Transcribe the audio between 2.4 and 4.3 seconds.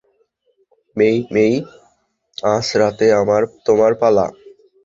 আজ রাতে তোমার পালা।